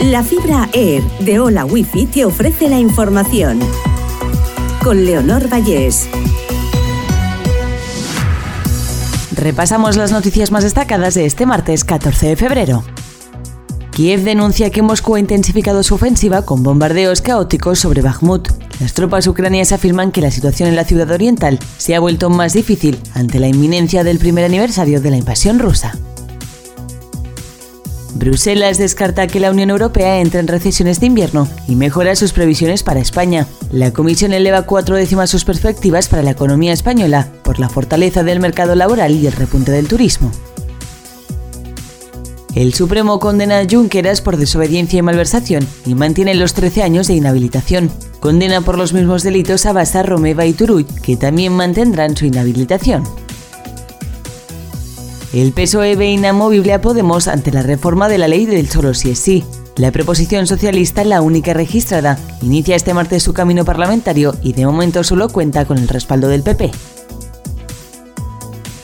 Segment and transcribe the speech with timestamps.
[0.00, 3.58] La fibra Air de Hola Wifi te ofrece la información.
[4.84, 6.06] Con Leonor Vallés.
[9.34, 12.84] Repasamos las noticias más destacadas de este martes 14 de febrero.
[13.90, 18.48] Kiev denuncia que Moscú ha intensificado su ofensiva con bombardeos caóticos sobre Bakhmut.
[18.80, 22.52] Las tropas ucranianas afirman que la situación en la ciudad oriental se ha vuelto más
[22.52, 25.96] difícil ante la inminencia del primer aniversario de la invasión rusa.
[28.18, 32.82] Bruselas descarta que la Unión Europea entre en recesiones de invierno y mejora sus previsiones
[32.82, 33.46] para España.
[33.70, 38.40] La Comisión eleva cuatro décimas sus perspectivas para la economía española por la fortaleza del
[38.40, 40.30] mercado laboral y el repunte del turismo.
[42.54, 47.14] El Supremo condena a Junqueras por desobediencia y malversación y mantiene los 13 años de
[47.14, 47.90] inhabilitación.
[48.20, 53.04] Condena por los mismos delitos a Basa, Romeva y Turull, que también mantendrán su inhabilitación.
[55.32, 59.10] El PSOE ve inamovible a Podemos ante la reforma de la ley del solo si
[59.10, 59.44] es sí.
[59.76, 65.04] La preposición socialista, la única registrada, inicia este martes su camino parlamentario y de momento
[65.04, 66.70] solo cuenta con el respaldo del PP.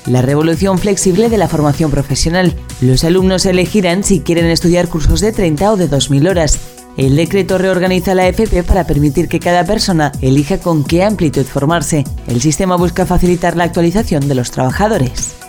[0.07, 2.55] La revolución flexible de la formación profesional.
[2.81, 6.59] Los alumnos elegirán si quieren estudiar cursos de 30 o de 2.000 horas.
[6.97, 12.05] El decreto reorganiza la FP para permitir que cada persona elija con qué amplitud formarse.
[12.27, 15.42] El sistema busca facilitar la actualización de los trabajadores.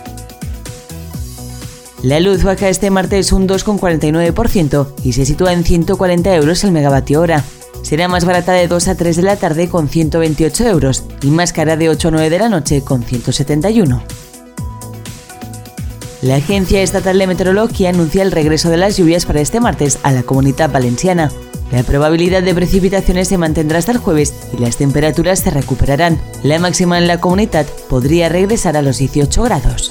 [2.04, 7.22] La luz baja este martes un 2,49% y se sitúa en 140 euros el megavatio
[7.22, 7.42] hora.
[7.80, 11.54] Será más barata de 2 a 3 de la tarde con 128 euros y más
[11.54, 14.02] cara de 8 a 9 de la noche con 171.
[16.20, 20.12] La Agencia Estatal de Meteorología anuncia el regreso de las lluvias para este martes a
[20.12, 21.32] la comunidad valenciana.
[21.72, 26.20] La probabilidad de precipitaciones se mantendrá hasta el jueves y las temperaturas se recuperarán.
[26.42, 29.90] La máxima en la comunidad podría regresar a los 18 grados.